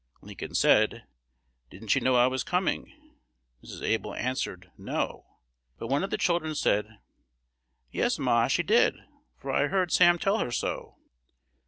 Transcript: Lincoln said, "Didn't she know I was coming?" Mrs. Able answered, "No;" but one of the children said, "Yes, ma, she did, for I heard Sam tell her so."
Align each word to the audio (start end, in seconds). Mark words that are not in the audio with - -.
Lincoln 0.21 0.55
said, 0.55 1.03
"Didn't 1.69 1.89
she 1.89 1.99
know 1.99 2.15
I 2.15 2.25
was 2.25 2.43
coming?" 2.43 2.91
Mrs. 3.63 3.83
Able 3.83 4.15
answered, 4.15 4.71
"No;" 4.75 5.37
but 5.77 5.89
one 5.89 6.03
of 6.03 6.09
the 6.09 6.17
children 6.17 6.55
said, 6.55 6.97
"Yes, 7.91 8.17
ma, 8.17 8.47
she 8.47 8.63
did, 8.63 8.95
for 9.37 9.51
I 9.51 9.67
heard 9.67 9.91
Sam 9.91 10.17
tell 10.17 10.39
her 10.39 10.49
so." 10.51 10.95